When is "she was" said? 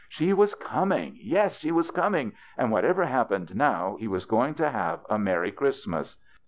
0.09-0.55, 1.59-1.91